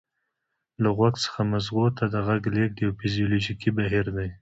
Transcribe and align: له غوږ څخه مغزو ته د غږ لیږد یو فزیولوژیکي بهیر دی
له 0.81 0.89
غوږ 0.97 1.15
څخه 1.25 1.39
مغزو 1.51 1.83
ته 1.97 2.03
د 2.13 2.15
غږ 2.27 2.41
لیږد 2.55 2.77
یو 2.85 2.91
فزیولوژیکي 2.99 3.69
بهیر 3.77 4.05
دی 4.15 4.29